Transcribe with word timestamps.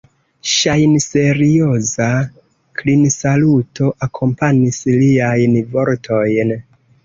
Ŝajnserioza 0.51 2.07
klinsaluto 2.81 3.93
akompanis 4.09 4.83
liajn 4.99 5.63
vortojn. 5.79 6.61